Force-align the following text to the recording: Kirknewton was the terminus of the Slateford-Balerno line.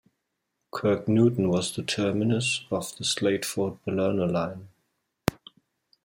Kirknewton 0.73 1.47
was 1.51 1.75
the 1.75 1.83
terminus 1.83 2.65
of 2.71 2.89
the 2.97 3.03
Slateford-Balerno 3.03 4.31
line. 4.31 4.69